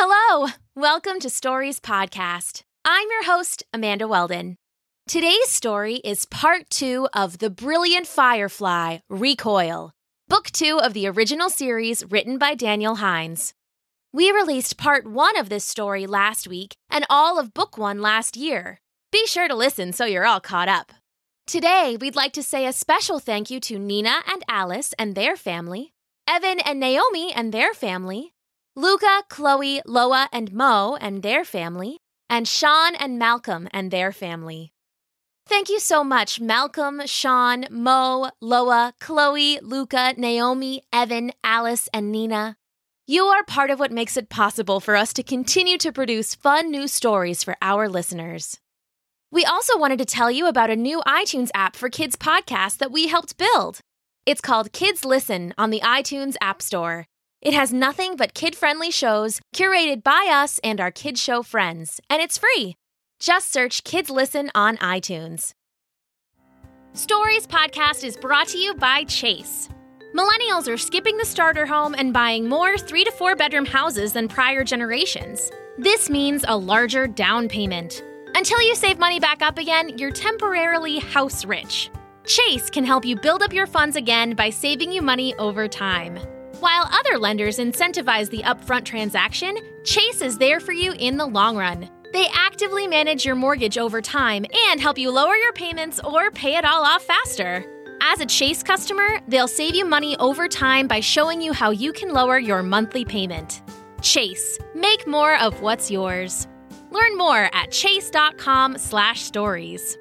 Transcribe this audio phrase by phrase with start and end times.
[0.00, 0.46] Hello!
[0.76, 2.62] Welcome to Stories Podcast.
[2.84, 4.54] I'm your host, Amanda Weldon.
[5.08, 9.90] Today's story is part two of The Brilliant Firefly Recoil,
[10.28, 13.54] book two of the original series written by Daniel Hines.
[14.12, 18.36] We released part one of this story last week and all of book one last
[18.36, 18.78] year.
[19.10, 20.92] Be sure to listen so you're all caught up.
[21.44, 25.34] Today, we'd like to say a special thank you to Nina and Alice and their
[25.34, 25.92] family,
[26.28, 28.32] Evan and Naomi and their family,
[28.78, 31.98] Luca, Chloe, Loa, and Mo and their family,
[32.30, 34.72] and Sean and Malcolm and their family.
[35.48, 42.56] Thank you so much, Malcolm, Sean, Mo, Loa, Chloe, Luca, Naomi, Evan, Alice, and Nina.
[43.04, 46.70] You are part of what makes it possible for us to continue to produce fun
[46.70, 48.60] new stories for our listeners.
[49.32, 52.92] We also wanted to tell you about a new iTunes app for kids' podcasts that
[52.92, 53.80] we helped build.
[54.24, 57.08] It's called Kids Listen on the iTunes App Store.
[57.40, 62.00] It has nothing but kid friendly shows curated by us and our kid show friends,
[62.10, 62.74] and it's free.
[63.20, 65.52] Just search Kids Listen on iTunes.
[66.94, 69.68] Stories Podcast is brought to you by Chase.
[70.16, 74.26] Millennials are skipping the starter home and buying more three to four bedroom houses than
[74.26, 75.52] prior generations.
[75.76, 78.02] This means a larger down payment.
[78.34, 81.88] Until you save money back up again, you're temporarily house rich.
[82.24, 86.18] Chase can help you build up your funds again by saving you money over time.
[86.60, 91.56] While other lenders incentivize the upfront transaction, Chase is there for you in the long
[91.56, 91.88] run.
[92.12, 96.56] They actively manage your mortgage over time and help you lower your payments or pay
[96.56, 97.64] it all off faster.
[98.00, 101.92] As a Chase customer, they'll save you money over time by showing you how you
[101.92, 103.62] can lower your monthly payment.
[104.02, 106.48] Chase, make more of what's yours.
[106.90, 109.98] Learn more at chase.com/stories.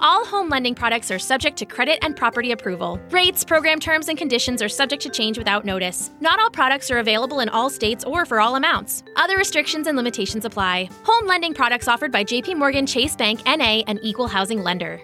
[0.00, 3.00] All home lending products are subject to credit and property approval.
[3.10, 6.12] Rates, program terms, and conditions are subject to change without notice.
[6.20, 9.02] Not all products are available in all states or for all amounts.
[9.16, 10.88] Other restrictions and limitations apply.
[11.02, 15.00] Home lending products offered by JP Morgan Chase Bank NA and Equal Housing Lender.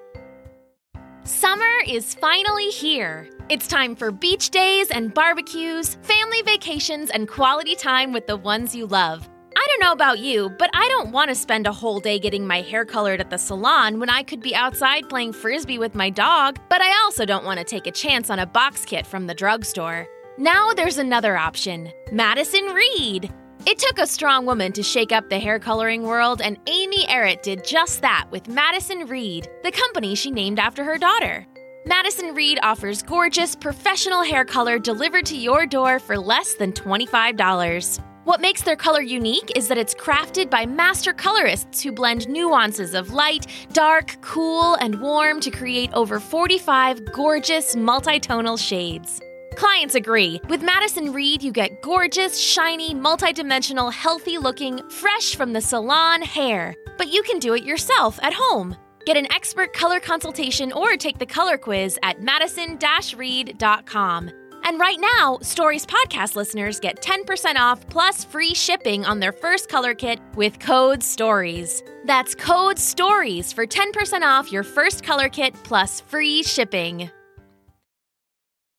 [1.25, 3.29] Summer is finally here.
[3.49, 8.77] It's time for beach days and barbecues, family vacations, and quality time with the ones
[8.77, 9.29] you love.
[9.65, 12.47] I don't know about you, but I don't want to spend a whole day getting
[12.47, 16.11] my hair colored at the salon when I could be outside playing frisbee with my
[16.11, 19.27] dog, but I also don't want to take a chance on a box kit from
[19.27, 20.07] the drugstore.
[20.37, 23.33] Now there's another option Madison Reed.
[23.67, 27.41] It took a strong woman to shake up the hair coloring world, and Amy Errett
[27.41, 31.47] did just that with Madison Reed, the company she named after her daughter.
[31.87, 38.05] Madison Reed offers gorgeous, professional hair color delivered to your door for less than $25.
[38.25, 42.95] What makes their color unique is that it's crafted by master colorists who blend nuances
[42.95, 49.21] of light, dark, cool, and warm to create over 45 gorgeous multitonal shades.
[49.57, 50.41] Clients agree.
[50.49, 56.75] With Madison Reed, you get gorgeous, shiny, multidimensional, healthy looking, fresh from the salon hair.
[56.97, 58.75] But you can do it yourself at home.
[59.05, 62.79] Get an expert color consultation or take the color quiz at madison
[63.17, 64.31] reed.com.
[64.65, 69.69] And right now, Stories podcast listeners get 10% off plus free shipping on their first
[69.69, 71.83] color kit with code STORIES.
[72.07, 77.11] That's code STORIES for 10% off your first color kit plus free shipping.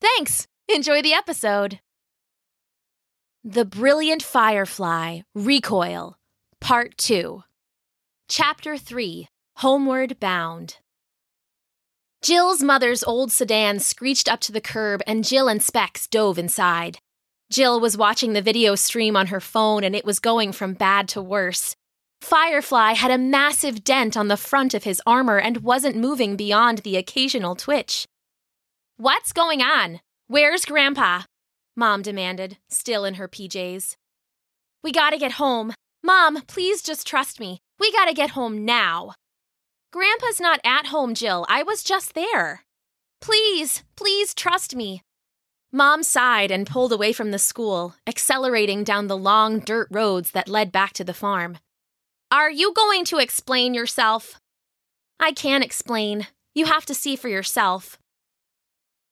[0.01, 0.47] Thanks.
[0.68, 1.79] Enjoy the episode.
[3.44, 6.17] The Brilliant Firefly Recoil,
[6.59, 7.44] Part 2.
[8.28, 10.78] Chapter 3 Homeward Bound.
[12.25, 16.97] Jill's mother's old sedan screeched up to the curb, and Jill and Specs dove inside.
[17.52, 21.08] Jill was watching the video stream on her phone, and it was going from bad
[21.09, 21.75] to worse.
[22.22, 26.80] Firefly had a massive dent on the front of his armor and wasn't moving beyond
[26.80, 28.08] the occasional twitch.
[28.97, 30.00] What's going on?
[30.25, 31.25] Where's Grandpa?
[31.75, 33.97] Mom demanded, still in her PJs.
[34.84, 35.75] We gotta get home.
[36.02, 37.59] Mom, please just trust me.
[37.80, 39.14] We gotta get home now.
[39.95, 41.45] Grandpa's not at home, Jill.
[41.47, 42.66] I was just there.
[43.22, 45.03] Please, please trust me.
[45.72, 50.50] Mom sighed and pulled away from the school, accelerating down the long dirt roads that
[50.50, 51.59] led back to the farm.
[52.29, 54.37] Are you going to explain yourself?
[55.17, 56.28] I can't explain.
[56.53, 57.97] You have to see for yourself.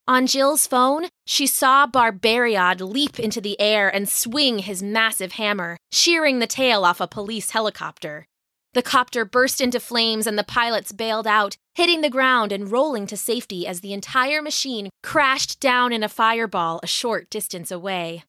[0.06, 5.78] On Jill's phone, she saw Barbariad leap into the air and swing his massive hammer,
[5.94, 8.28] shearing the tail off a police helicopter.
[8.74, 13.06] The copter burst into flames and the pilots bailed out, hitting the ground and rolling
[13.08, 18.24] to safety as the entire machine crashed down in a fireball a short distance away.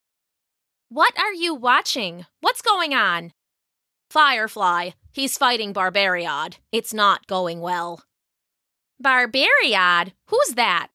[0.90, 2.26] What are you watching?
[2.40, 3.32] What's going on?
[4.10, 4.90] Firefly.
[5.12, 6.58] He's fighting Barbariad.
[6.72, 8.02] It's not going well.
[9.00, 10.12] Barbariad?
[10.28, 10.88] Who's that?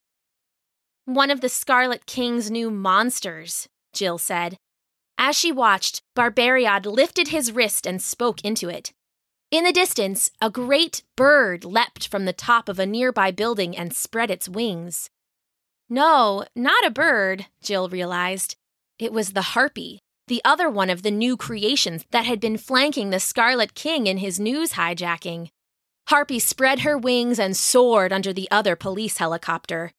[1.06, 4.57] One of the Scarlet King's new monsters, Jill said.
[5.18, 8.92] As she watched, Barbariad lifted his wrist and spoke into it.
[9.51, 13.92] In the distance, a great bird leapt from the top of a nearby building and
[13.92, 15.10] spread its wings.
[15.90, 18.56] No, not a bird, Jill realized.
[19.00, 23.10] It was the harpy, the other one of the new creations that had been flanking
[23.10, 25.50] the Scarlet King in his news hijacking.
[26.10, 29.92] Harpy spread her wings and soared under the other police helicopter.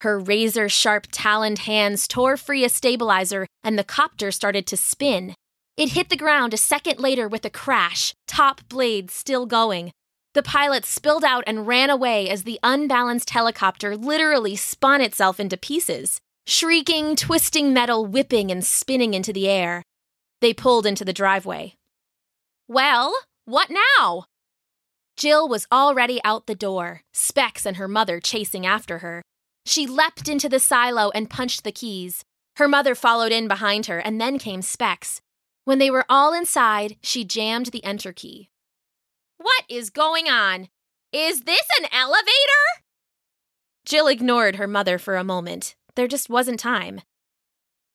[0.00, 5.36] Her razor sharp taloned hands tore free a stabilizer, and the copter started to spin.
[5.76, 9.92] It hit the ground a second later with a crash, top blades still going.
[10.32, 15.58] The pilot spilled out and ran away as the unbalanced helicopter literally spun itself into
[15.58, 19.82] pieces, shrieking, twisting metal whipping and spinning into the air.
[20.40, 21.74] They pulled into the driveway.
[22.68, 23.14] Well,
[23.44, 24.24] what now?
[25.16, 29.22] Jill was already out the door, Specs and her mother chasing after her.
[29.66, 32.24] She leapt into the silo and punched the keys.
[32.56, 35.20] Her mother followed in behind her, and then came Specs.
[35.66, 38.50] When they were all inside, she jammed the enter key.
[39.36, 40.68] What is going on?
[41.12, 42.84] Is this an elevator?
[43.84, 45.74] Jill ignored her mother for a moment.
[45.96, 47.00] There just wasn't time.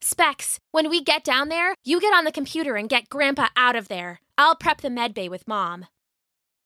[0.01, 3.77] Specs, when we get down there, you get on the computer and get Grandpa out
[3.77, 4.19] of there.
[4.37, 5.85] I'll prep the medbay with Mom.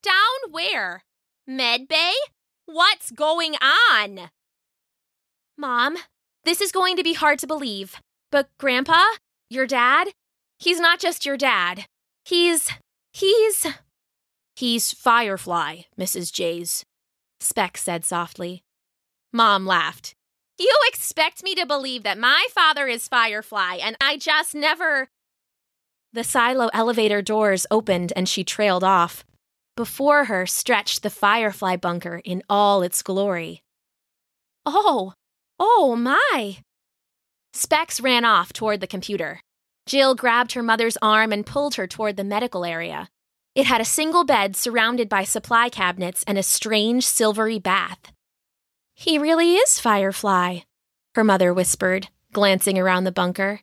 [0.02, 1.04] Down where?
[1.48, 2.14] Medbay?
[2.66, 3.54] What's going
[3.92, 4.32] on?
[5.56, 5.98] Mom,
[6.46, 9.04] this is going to be hard to believe, but Grandpa,
[9.52, 10.08] your dad,
[10.60, 11.86] he's not just your dad.
[12.24, 12.70] He's.
[13.14, 13.68] he's.
[14.56, 16.32] He's Firefly, Mrs.
[16.32, 16.86] Jays,
[17.40, 18.64] Specs said softly.
[19.34, 20.14] Mom laughed.
[20.58, 25.10] You expect me to believe that my father is Firefly, and I just never.
[26.14, 29.26] The silo elevator doors opened and she trailed off.
[29.76, 33.62] Before her stretched the Firefly bunker in all its glory.
[34.66, 35.12] Oh,
[35.60, 36.58] Oh, my!
[37.54, 39.40] Specs ran off toward the computer.
[39.86, 43.10] Jill grabbed her mother's arm and pulled her toward the medical area.
[43.54, 48.12] It had a single bed surrounded by supply cabinets and a strange silvery bath.
[48.94, 50.62] He really is Firefly,
[51.16, 53.62] her mother whispered, glancing around the bunker.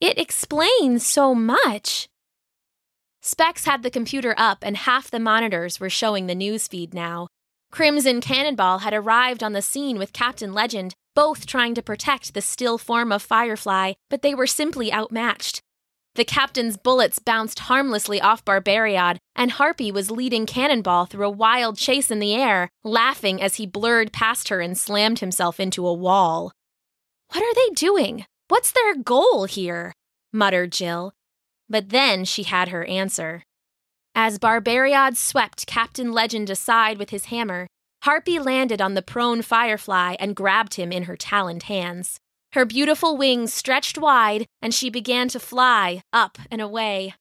[0.00, 2.08] It explains so much.
[3.20, 7.28] Specs had the computer up, and half the monitors were showing the news feed now.
[7.70, 12.40] Crimson Cannonball had arrived on the scene with Captain Legend, both trying to protect the
[12.40, 15.60] still form of Firefly, but they were simply outmatched.
[16.14, 21.76] The captain's bullets bounced harmlessly off Barbariad, and Harpy was leading Cannonball through a wild
[21.76, 25.94] chase in the air, laughing as he blurred past her and slammed himself into a
[25.94, 26.50] wall.
[27.32, 28.24] What are they doing?
[28.48, 29.92] What's their goal here?
[30.32, 31.12] muttered Jill.
[31.68, 33.44] But then she had her answer.
[34.20, 37.68] As Barbariad swept Captain Legend aside with his hammer,
[38.02, 42.18] Harpy landed on the prone Firefly and grabbed him in her taloned hands.
[42.54, 47.14] Her beautiful wings stretched wide, and she began to fly up and away.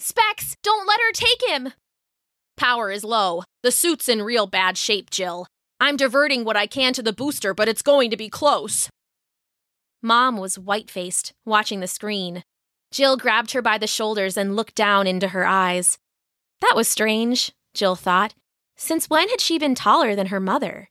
[0.00, 1.74] Specs, don't let her take him!
[2.56, 3.44] Power is low.
[3.62, 5.46] The suit's in real bad shape, Jill.
[5.78, 8.90] I'm diverting what I can to the booster, but it's going to be close.
[10.02, 12.42] Mom was white faced, watching the screen.
[12.90, 15.98] Jill grabbed her by the shoulders and looked down into her eyes.
[16.60, 18.34] That was strange, Jill thought.
[18.76, 20.88] Since when had she been taller than her mother?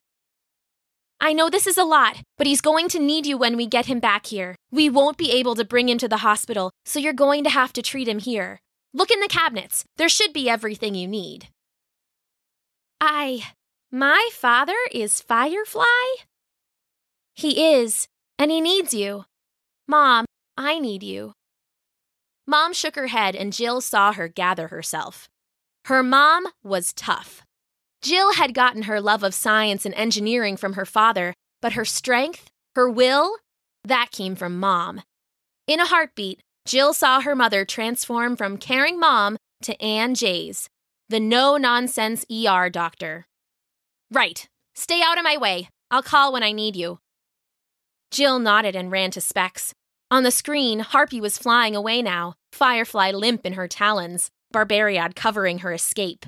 [1.22, 3.88] I know this is a lot, but he's going to need you when we get
[3.88, 4.56] him back here.
[4.72, 7.74] We won't be able to bring him to the hospital, so you're going to have
[7.74, 8.60] to treat him here.
[8.94, 9.84] Look in the cabinets.
[9.98, 11.50] There should be everything you need.
[13.01, 13.53] I.
[13.91, 15.84] My father is Firefly?
[17.36, 19.25] He is, and he needs you.
[19.88, 20.25] Mom,
[20.58, 21.34] I need you.
[22.50, 25.29] Mom shook her head, and Jill saw her gather herself.
[25.86, 27.44] Her mom was tough.
[28.01, 32.50] Jill had gotten her love of science and engineering from her father, but her strength,
[32.74, 33.36] her will,
[33.84, 35.03] that came from mom.
[35.68, 40.70] In a heartbeat, Jill saw her mother transform from caring mom to Ann Jays,
[41.08, 43.27] the no nonsense ER doctor.
[44.10, 44.48] Right.
[44.74, 45.70] Stay out of my way.
[45.91, 46.98] I'll call when I need you.
[48.10, 49.75] Jill nodded and ran to Specs.
[50.12, 55.60] On the screen, Harpy was flying away now, Firefly limp in her talons, Barbariad covering
[55.60, 56.25] her escape.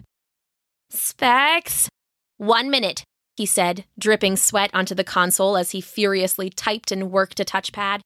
[0.92, 1.90] Specs?
[2.38, 3.04] One minute,
[3.36, 8.02] he said, dripping sweat onto the console as he furiously typed and worked a touchpad.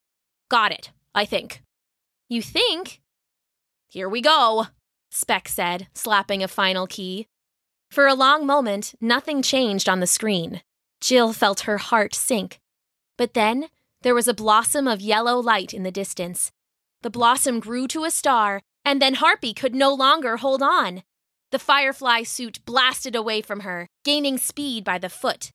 [0.50, 1.62] Got it, I think.
[2.30, 3.02] You think?
[3.90, 4.68] Here we go,
[5.12, 7.28] Specs said, slapping a final key.
[7.92, 10.62] For a long moment, nothing changed on the screen.
[11.02, 12.60] Jill felt her heart sink.
[13.18, 13.68] But then
[14.06, 16.52] there was a blossom of yellow light in the distance.
[17.02, 21.02] The blossom grew to a star, and then Harpy could no longer hold on.
[21.52, 25.50] The firefly suit blasted away from her, gaining speed by the foot.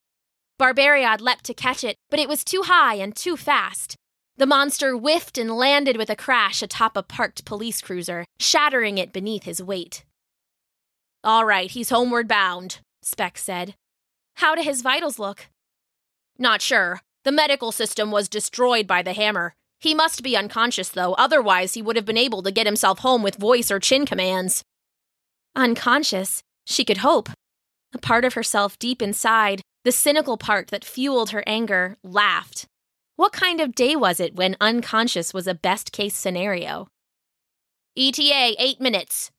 [0.59, 3.95] Barbariad leapt to catch it, but it was too high and too fast.
[4.37, 9.12] The monster whiffed and landed with a crash atop a parked police cruiser, shattering it
[9.12, 10.04] beneath his weight.
[11.23, 13.76] All right, he's homeward bound, Specs said.
[14.38, 15.50] How do his vitals look?
[16.37, 17.00] Not sure.
[17.25, 19.55] The medical system was destroyed by the hammer.
[19.79, 23.23] He must be unconscious, though, otherwise, he would have been able to get himself home
[23.23, 24.62] with voice or chin commands.
[25.55, 26.43] Unconscious?
[26.67, 27.29] She could hope.
[27.95, 32.67] A part of herself deep inside, the cynical part that fueled her anger, laughed.
[33.17, 36.89] What kind of day was it when unconscious was a best case scenario?
[37.97, 39.31] ETA, eight minutes.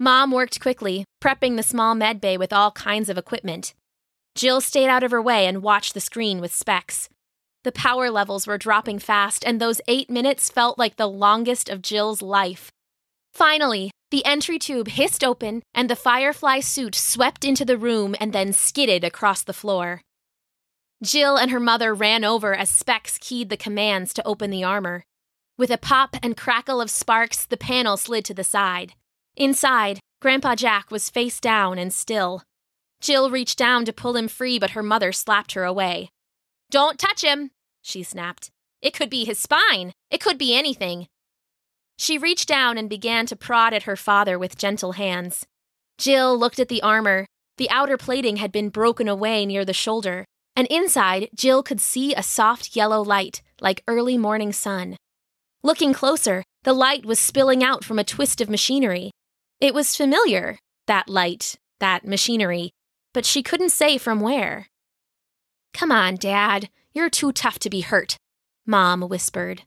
[0.00, 3.74] Mom worked quickly, prepping the small med bay with all kinds of equipment.
[4.34, 7.08] Jill stayed out of her way and watched the screen with specs.
[7.62, 11.82] The power levels were dropping fast, and those eight minutes felt like the longest of
[11.82, 12.70] Jill's life.
[13.32, 18.32] Finally, the entry tube hissed open, and the Firefly suit swept into the room and
[18.32, 20.02] then skidded across the floor.
[21.02, 25.04] Jill and her mother ran over as Specs keyed the commands to open the armor.
[25.56, 28.94] With a pop and crackle of sparks, the panel slid to the side.
[29.36, 32.42] Inside, Grandpa Jack was face down and still.
[33.04, 36.08] Jill reached down to pull him free, but her mother slapped her away.
[36.70, 37.50] Don't touch him,
[37.82, 38.50] she snapped.
[38.80, 39.92] It could be his spine.
[40.10, 41.08] It could be anything.
[41.98, 45.44] She reached down and began to prod at her father with gentle hands.
[45.98, 47.26] Jill looked at the armor.
[47.58, 50.24] The outer plating had been broken away near the shoulder,
[50.56, 54.96] and inside, Jill could see a soft yellow light, like early morning sun.
[55.62, 59.10] Looking closer, the light was spilling out from a twist of machinery.
[59.60, 62.72] It was familiar, that light, that machinery,
[63.14, 64.68] but she couldn't say from where.
[65.72, 66.68] Come on, Dad.
[66.92, 68.18] You're too tough to be hurt,
[68.66, 69.62] Mom whispered.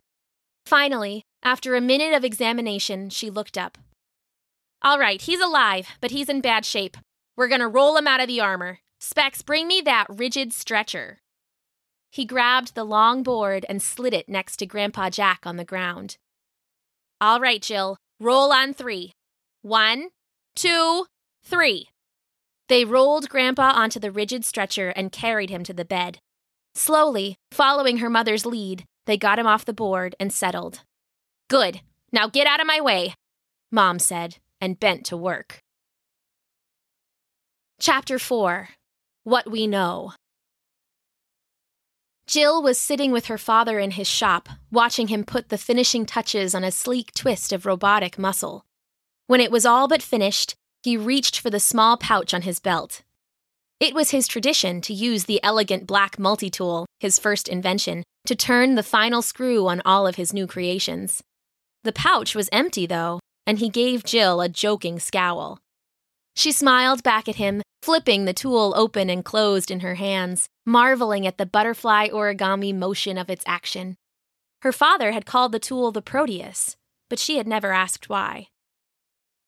[0.66, 3.77] Finally, after a minute of examination, she looked up.
[4.82, 6.98] All right, he's alive, but he's in bad shape.
[7.36, 8.80] We're to roll him out of the armor.
[9.00, 11.20] Specs, bring me that rigid stretcher.
[12.12, 16.18] He grabbed the long board and slid it next to Grandpa Jack on the ground.
[17.20, 19.12] All right, Jill, roll on three.
[19.62, 20.10] One,
[20.56, 21.06] two,
[21.44, 21.89] three.
[22.69, 26.19] They rolled Grandpa onto the rigid stretcher and carried him to the bed.
[26.75, 30.83] Slowly, following her mother's lead, they got him off the board and settled.
[31.47, 31.81] Good.
[32.12, 33.13] Now get out of my way,
[33.71, 35.62] Mom said, and bent to work.
[37.79, 38.69] Chapter 4
[39.24, 40.13] What We Know
[42.27, 46.53] Jill was sitting with her father in his shop, watching him put the finishing touches
[46.53, 48.65] on a sleek twist of robotic muscle.
[49.27, 50.55] When it was all but finished,
[50.88, 53.01] he reached for the small pouch on his belt.
[53.77, 58.38] It was his tradition to use the elegant black multi tool, his first invention, to
[58.38, 61.22] turn the final screw on all of his new creations.
[61.84, 65.60] The pouch was empty, though, and he gave Jill a joking scowl.
[66.38, 71.27] She smiled back at him, flipping the tool open and closed in her hands, marveling
[71.27, 73.98] at the butterfly origami motion of its action.
[74.62, 76.77] Her father had called the tool the Proteus,
[77.10, 78.48] but she had never asked why.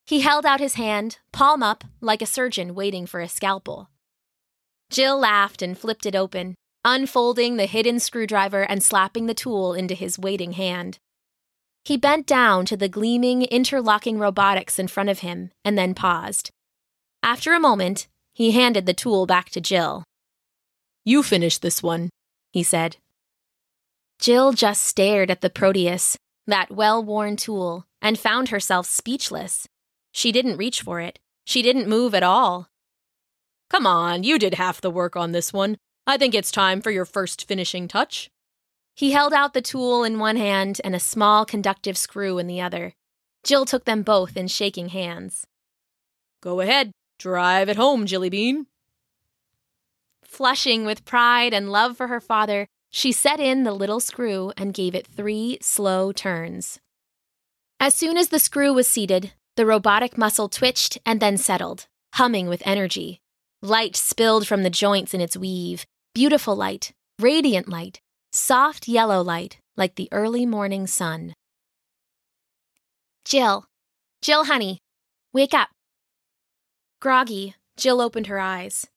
[0.09, 3.91] He held out his hand, palm up, like a surgeon waiting for a scalpel.
[4.89, 9.93] Jill laughed and flipped it open, unfolding the hidden screwdriver and slapping the tool into
[9.93, 10.97] his waiting hand.
[11.85, 16.49] He bent down to the gleaming, interlocking robotics in front of him and then paused.
[17.21, 20.03] After a moment, he handed the tool back to Jill.
[21.05, 22.09] You finish this one,
[22.51, 22.97] he said.
[24.17, 29.67] Jill just stared at the Proteus, that well worn tool, and found herself speechless.
[30.11, 31.19] She didn't reach for it.
[31.45, 32.69] She didn't move at all.
[33.69, 35.77] Come on, you did half the work on this one.
[36.07, 38.29] I think it's time for your first finishing touch.
[38.95, 42.59] He held out the tool in one hand and a small conductive screw in the
[42.59, 42.93] other.
[43.43, 45.45] Jill took them both in shaking hands.
[46.41, 48.65] Go ahead, drive it home, Jillybean.
[50.23, 54.73] Flushing with pride and love for her father, she set in the little screw and
[54.73, 56.79] gave it three slow turns.
[57.79, 62.47] As soon as the screw was seated, the robotic muscle twitched and then settled, humming
[62.47, 63.19] with energy.
[63.61, 65.85] Light spilled from the joints in its weave.
[66.15, 67.99] Beautiful light, radiant light,
[68.31, 71.33] soft yellow light like the early morning sun.
[73.25, 73.65] Jill,
[74.21, 74.79] Jill, honey,
[75.33, 75.67] wake up.
[77.01, 78.87] Groggy, Jill opened her eyes.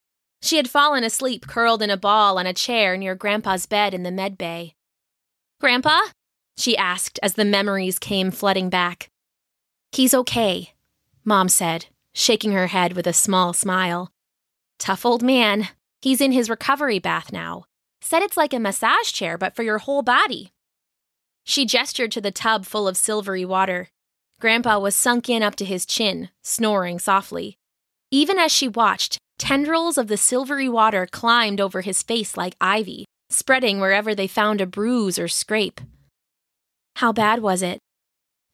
[0.42, 4.04] She had fallen asleep curled in a ball on a chair near Grandpa's bed in
[4.04, 4.76] the med bay.
[5.60, 6.02] Grandpa?
[6.56, 9.08] she asked as the memories came flooding back.
[9.92, 10.72] He's okay,
[11.22, 14.10] Mom said, shaking her head with a small smile.
[14.78, 15.68] Tough old man.
[16.00, 17.64] He's in his recovery bath now.
[18.00, 20.50] Said it's like a massage chair, but for your whole body.
[21.44, 23.88] She gestured to the tub full of silvery water.
[24.40, 27.58] Grandpa was sunk in up to his chin, snoring softly.
[28.10, 33.04] Even as she watched, tendrils of the silvery water climbed over his face like ivy,
[33.28, 35.82] spreading wherever they found a bruise or scrape.
[36.96, 37.78] How bad was it?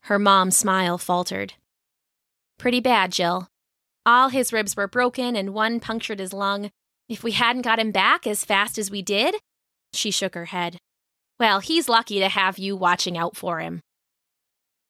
[0.08, 1.52] Her mom's smile faltered.
[2.58, 3.48] Pretty bad, Jill.
[4.06, 6.70] All his ribs were broken and one punctured his lung.
[7.10, 9.34] If we hadn't got him back as fast as we did,
[9.92, 10.78] she shook her head.
[11.38, 13.82] Well, he's lucky to have you watching out for him.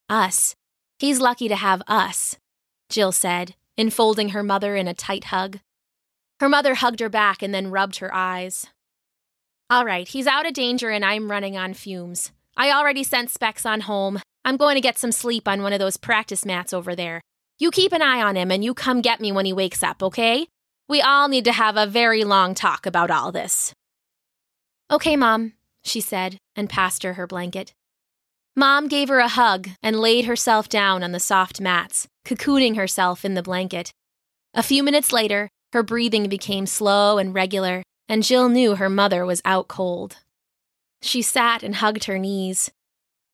[0.09, 0.55] Us.
[1.01, 2.37] He's lucky to have us,
[2.89, 5.59] Jill said, enfolding her mother in a tight hug.
[6.39, 8.69] Her mother hugged her back and then rubbed her eyes.
[9.69, 12.31] All right, he's out of danger and I'm running on fumes.
[12.57, 14.21] I already sent Specs on home.
[14.49, 17.21] I'm going to get some sleep on one of those practice mats over there.
[17.59, 20.03] You keep an eye on him and you come get me when he wakes up,
[20.03, 20.49] okay?
[20.89, 23.75] We all need to have a very long talk about all this.
[24.91, 25.53] Okay, Mom,
[25.85, 27.75] she said, and passed her her blanket.
[28.57, 33.27] Mom gave her a hug and laid herself down on the soft mats, cocooning herself
[33.27, 33.93] in the blanket.
[34.55, 39.27] A few minutes later, her breathing became slow and regular, and Jill knew her mother
[39.27, 40.17] was out cold.
[41.03, 42.71] She sat and hugged her knees.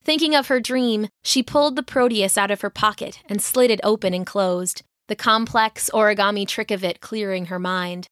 [0.04, 3.80] Thinking of her dream, she pulled the Proteus out of her pocket and slid it
[3.82, 8.08] open and closed, the complex origami trick of it clearing her mind.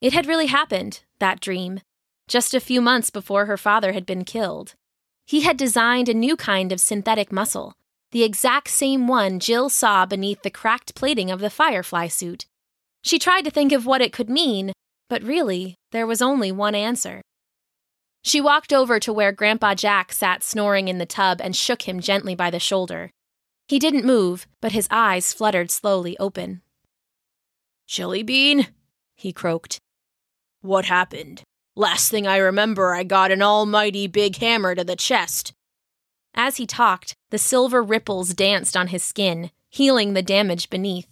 [0.00, 1.80] It had really happened, that dream,
[2.26, 4.74] just a few months before her father had been killed.
[5.24, 7.74] He had designed a new kind of synthetic muscle,
[8.10, 12.46] the exact same one Jill saw beneath the cracked plating of the Firefly suit.
[13.02, 14.72] She tried to think of what it could mean,
[15.08, 17.20] but really, there was only one answer.
[18.22, 22.00] She walked over to where Grandpa Jack sat snoring in the tub and shook him
[22.00, 23.10] gently by the shoulder.
[23.66, 26.60] He didn't move, but his eyes fluttered slowly open.
[27.88, 28.68] Jillybean?
[29.14, 29.78] he croaked.
[30.60, 31.42] What happened?
[31.76, 35.54] Last thing I remember, I got an almighty big hammer to the chest.
[36.34, 41.08] As he talked, the silver ripples danced on his skin, healing the damage beneath.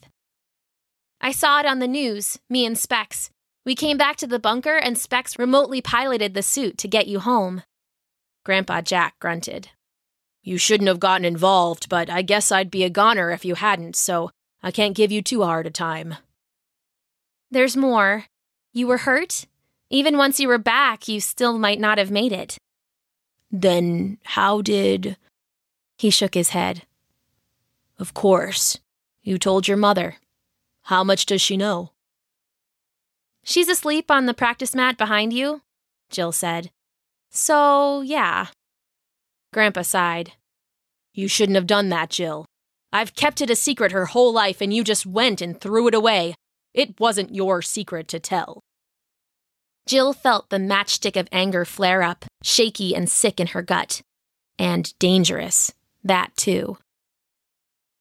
[1.21, 3.31] I saw it on the news, me and Specs.
[3.69, 7.21] We came back to the bunker and Specs remotely piloted the suit to get you
[7.21, 7.65] home.
[8.43, 9.69] Grandpa Jack grunted.
[10.43, 13.95] You shouldn't have gotten involved, but I guess I'd be a goner if you hadn't,
[13.95, 14.31] so
[14.63, 16.15] I can't give you too hard a time.
[17.51, 18.25] There's more.
[18.73, 19.45] You were hurt?
[19.91, 22.57] Even once you were back, you still might not have made it.
[23.51, 25.19] Then how did.
[25.99, 26.85] He shook his head.
[27.99, 28.79] Of course.
[29.23, 30.17] You told your mother.
[30.85, 31.91] How much does she know?
[33.49, 35.63] She's asleep on the practice mat behind you,
[36.11, 36.71] Jill said.
[37.31, 38.49] So, yeah.
[39.55, 40.33] Grandpa sighed.
[41.15, 42.45] You shouldn't have done that, Jill.
[42.93, 45.95] I've kept it a secret her whole life, and you just went and threw it
[45.95, 46.35] away.
[46.75, 48.61] It wasn't your secret to tell.
[49.87, 54.03] Jill felt the matchstick of anger flare up, shaky and sick in her gut.
[54.59, 55.73] And dangerous.
[56.05, 56.77] That, too.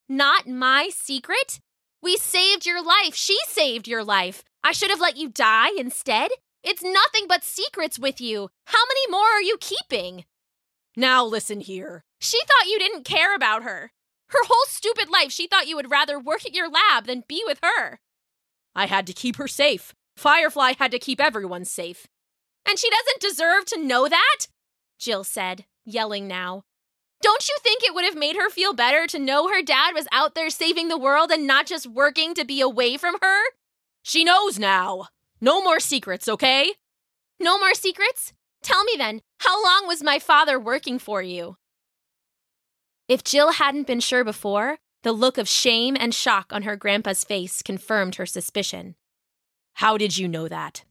[0.09, 1.59] Not my secret?
[2.03, 3.15] We saved your life.
[3.15, 4.43] She saved your life.
[4.63, 6.31] I should have let you die instead.
[6.63, 8.49] It's nothing but secrets with you.
[8.65, 10.25] How many more are you keeping?
[10.95, 12.03] Now listen here.
[12.19, 13.91] She thought you didn't care about her.
[14.29, 17.43] Her whole stupid life, she thought you would rather work at your lab than be
[17.45, 17.99] with her.
[18.75, 19.93] I had to keep her safe.
[20.17, 22.07] Firefly had to keep everyone safe.
[22.67, 24.47] And she doesn't deserve to know that?
[24.99, 26.63] Jill said, yelling now.
[27.21, 30.07] Don't you think it would have made her feel better to know her dad was
[30.11, 33.41] out there saving the world and not just working to be away from her?
[34.07, 35.09] She knows now.
[35.41, 36.71] No more secrets, okay?
[37.41, 38.31] No more secrets?
[38.63, 41.57] Tell me then, how long was my father working for you?
[43.09, 47.25] If Jill hadn't been sure before, the look of shame and shock on her grandpa's
[47.25, 48.95] face confirmed her suspicion.
[49.73, 50.85] How did you know that?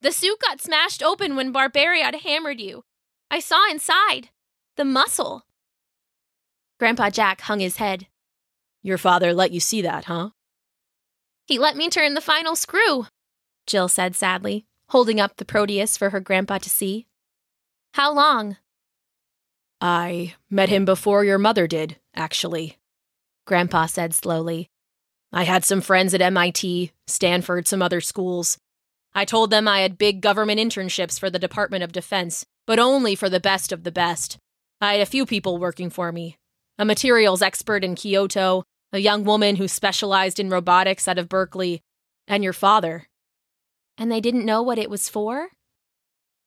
[0.00, 2.82] The suit got smashed open when Barbariad hammered you.
[3.30, 4.30] I saw inside.
[4.76, 5.44] The muscle.
[6.80, 8.08] Grandpa Jack hung his head.
[8.82, 10.30] Your father let you see that, huh?
[11.48, 13.06] He let me turn the final screw,
[13.66, 17.06] Jill said sadly, holding up the Proteus for her grandpa to see.
[17.94, 18.58] How long?
[19.80, 22.76] I met him before your mother did, actually,
[23.46, 24.68] Grandpa said slowly.
[25.32, 28.58] I had some friends at MIT, Stanford, some other schools.
[29.14, 33.14] I told them I had big government internships for the Department of Defense, but only
[33.14, 34.36] for the best of the best.
[34.82, 36.36] I had a few people working for me
[36.80, 41.80] a materials expert in Kyoto, a young woman who specialized in robotics out of Berkeley,
[42.26, 43.06] and your father.
[43.96, 45.48] And they didn't know what it was for?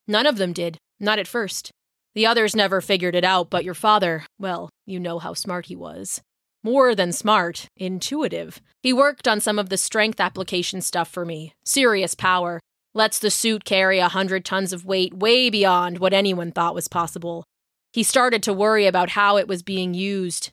[0.07, 1.71] None of them did, not at first.
[2.13, 5.75] The others never figured it out, but your father, well, you know how smart he
[5.75, 6.21] was.
[6.63, 8.61] More than smart, intuitive.
[8.83, 11.53] He worked on some of the strength application stuff for me.
[11.65, 12.59] Serious power.
[12.93, 16.87] Lets the suit carry a hundred tons of weight way beyond what anyone thought was
[16.87, 17.45] possible.
[17.93, 20.51] He started to worry about how it was being used.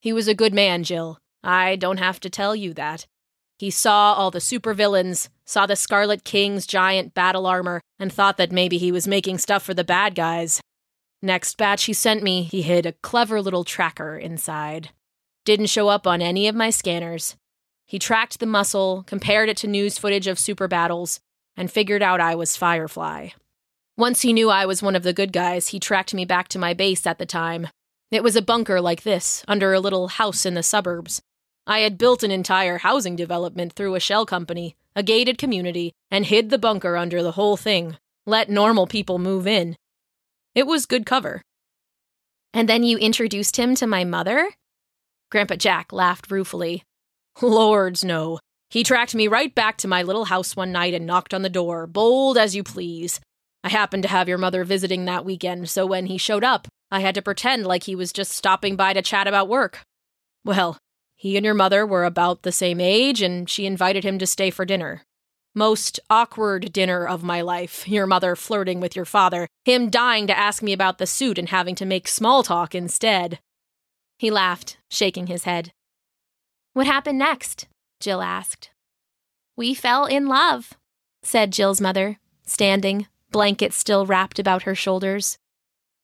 [0.00, 1.18] He was a good man, Jill.
[1.42, 3.06] I don't have to tell you that.
[3.58, 8.52] He saw all the supervillains, saw the Scarlet King's giant battle armor, and thought that
[8.52, 10.60] maybe he was making stuff for the bad guys.
[11.20, 14.90] Next batch he sent me, he hid a clever little tracker inside.
[15.44, 17.34] Didn't show up on any of my scanners.
[17.86, 21.18] He tracked the muscle, compared it to news footage of super battles,
[21.56, 23.30] and figured out I was Firefly.
[23.96, 26.58] Once he knew I was one of the good guys, he tracked me back to
[26.58, 27.66] my base at the time.
[28.12, 31.20] It was a bunker like this, under a little house in the suburbs.
[31.68, 36.24] I had built an entire housing development through a shell company, a gated community, and
[36.24, 37.98] hid the bunker under the whole thing.
[38.24, 39.76] Let normal people move in.
[40.54, 41.42] It was good cover.
[42.54, 44.50] And then you introduced him to my mother?
[45.30, 46.84] Grandpa Jack laughed ruefully.
[47.42, 48.38] Lords, no.
[48.70, 51.50] He tracked me right back to my little house one night and knocked on the
[51.50, 53.20] door, bold as you please.
[53.62, 57.00] I happened to have your mother visiting that weekend, so when he showed up, I
[57.00, 59.80] had to pretend like he was just stopping by to chat about work.
[60.44, 60.78] Well,
[61.18, 64.50] he and your mother were about the same age, and she invited him to stay
[64.50, 65.02] for dinner.
[65.52, 70.38] Most awkward dinner of my life, your mother flirting with your father, him dying to
[70.38, 73.40] ask me about the suit and having to make small talk instead.
[74.16, 75.72] He laughed, shaking his head.
[76.72, 77.66] What happened next?
[77.98, 78.70] Jill asked.
[79.56, 80.74] We fell in love,
[81.24, 85.36] said Jill's mother, standing, blanket still wrapped about her shoulders.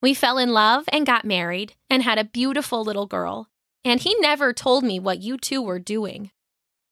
[0.03, 3.49] We fell in love and got married and had a beautiful little girl,
[3.85, 6.31] and he never told me what you two were doing.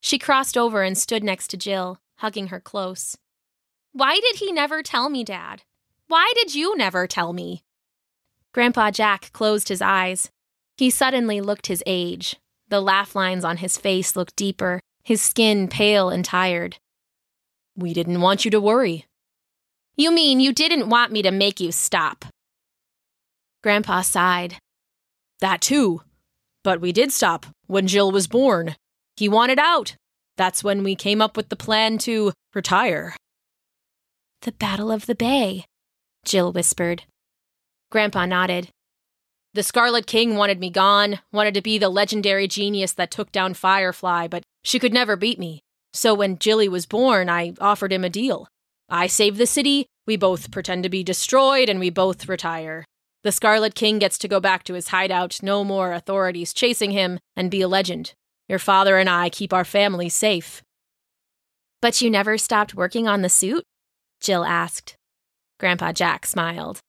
[0.01, 3.17] She crossed over and stood next to Jill, hugging her close.
[3.93, 5.63] Why did he never tell me, Dad?
[6.09, 7.63] Why did you never tell me?
[8.53, 10.31] Grandpa Jack closed his eyes.
[10.77, 12.37] He suddenly looked his age.
[12.69, 16.79] The laugh lines on his face looked deeper, his skin pale and tired.
[17.77, 19.07] We didn't want you to worry,
[19.97, 22.25] you mean you didn't want me to make you stop?
[23.63, 24.57] Grandpa sighed.
[25.41, 26.01] That too.
[26.65, 28.77] But we did stop when Jill was born.
[29.17, 29.97] He wanted out.
[30.37, 33.15] That's when we came up with the plan to retire.
[34.43, 35.67] The Battle of the Bay,
[36.25, 37.05] Jill whispered.
[37.91, 38.69] Grandpa nodded.
[39.55, 43.55] The Scarlet King wanted me gone, wanted to be the legendary genius that took down
[43.55, 45.61] Firefly, but she could never beat me.
[45.93, 48.49] So when Jilly was born, I offered him a deal.
[48.89, 52.85] I save the city, we both pretend to be destroyed, and we both retire.
[53.25, 57.21] The Scarlet King gets to go back to his hideout, no more authorities chasing him,
[57.37, 58.15] and be a legend.
[58.49, 60.63] Your father and I keep our family safe.
[61.81, 63.65] But you never stopped working on the suit?
[64.21, 64.97] Jill asked.
[65.59, 66.81] Grandpa Jack smiled.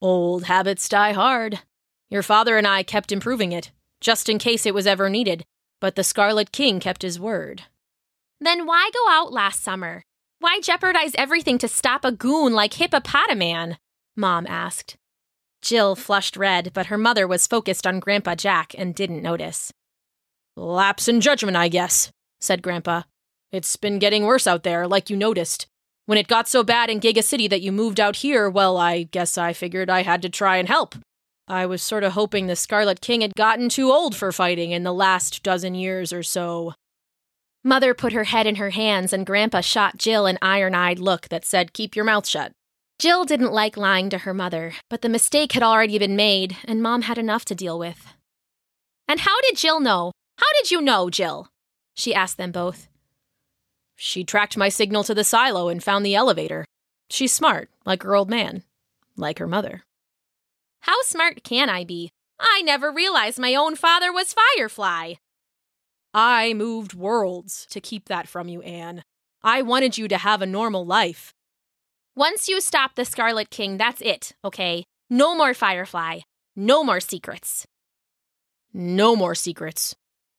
[0.00, 1.60] Old habits die hard.
[2.08, 5.44] Your father and I kept improving it, just in case it was ever needed,
[5.80, 7.64] but the Scarlet King kept his word.
[8.40, 10.02] Then why go out last summer?
[10.38, 13.76] Why jeopardize everything to stop a goon like Hippopotaman?
[14.16, 14.96] Mom asked.
[15.66, 19.72] Jill flushed red, but her mother was focused on Grandpa Jack and didn't notice.
[20.56, 23.02] Lapse in judgment, I guess, said Grandpa.
[23.50, 25.66] It's been getting worse out there, like you noticed.
[26.04, 29.02] When it got so bad in Giga City that you moved out here, well, I
[29.02, 30.94] guess I figured I had to try and help.
[31.48, 34.84] I was sort of hoping the Scarlet King had gotten too old for fighting in
[34.84, 36.74] the last dozen years or so.
[37.64, 41.28] Mother put her head in her hands, and Grandpa shot Jill an iron eyed look
[41.28, 42.52] that said, Keep your mouth shut.
[42.98, 46.82] Jill didn't like lying to her mother, but the mistake had already been made, and
[46.82, 48.14] Mom had enough to deal with.
[49.06, 50.12] And how did Jill know?
[50.38, 51.48] How did you know, Jill?
[51.94, 52.88] She asked them both.
[53.96, 56.64] She tracked my signal to the silo and found the elevator.
[57.10, 58.62] She's smart, like her old man,
[59.16, 59.82] like her mother.
[60.80, 62.10] How smart can I be?
[62.40, 65.14] I never realized my own father was Firefly.
[66.14, 69.02] I moved worlds to keep that from you, Anne.
[69.42, 71.34] I wanted you to have a normal life.
[72.18, 74.84] Once you stop the Scarlet King, that's it, okay?
[75.10, 76.20] No more Firefly.
[76.56, 77.66] No more secrets.
[78.72, 79.94] No more secrets,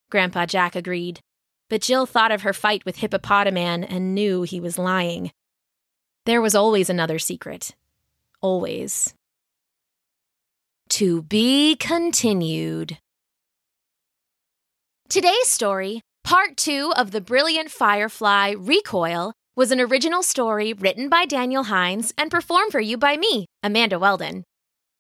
[0.09, 1.19] Grandpa Jack agreed.
[1.69, 5.31] But Jill thought of her fight with Hippopotaman and knew he was lying.
[6.25, 7.75] There was always another secret.
[8.41, 9.13] Always.
[10.89, 12.97] To be continued.
[15.09, 21.25] Today's story, part two of The Brilliant Firefly Recoil, was an original story written by
[21.25, 24.43] Daniel Hines and performed for you by me, Amanda Weldon.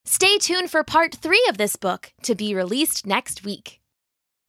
[0.03, 3.79] Stay tuned for part three of this book to be released next week.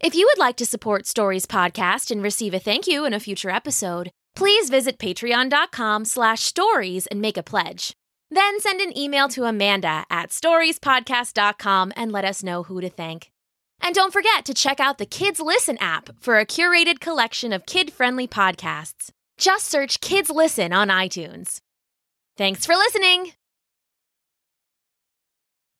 [0.00, 3.20] If you would like to support Stories Podcast and receive a thank you in a
[3.20, 7.92] future episode, please visit patreon.com slash stories and make a pledge.
[8.30, 13.28] Then send an email to Amanda at storiespodcast.com and let us know who to thank.
[13.82, 17.66] And don't forget to check out the Kids Listen app for a curated collection of
[17.66, 19.10] kid friendly podcasts.
[19.38, 21.60] Just search Kids Listen on iTunes.
[22.36, 23.32] Thanks for listening.